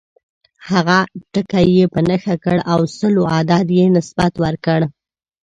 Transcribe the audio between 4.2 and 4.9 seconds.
ورکړ.